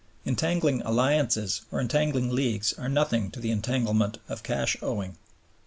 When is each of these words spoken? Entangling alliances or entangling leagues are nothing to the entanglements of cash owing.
Entangling 0.25 0.81
alliances 0.81 1.61
or 1.71 1.79
entangling 1.79 2.31
leagues 2.31 2.73
are 2.73 2.89
nothing 2.89 3.29
to 3.29 3.39
the 3.39 3.51
entanglements 3.51 4.17
of 4.27 4.41
cash 4.41 4.75
owing. 4.81 5.15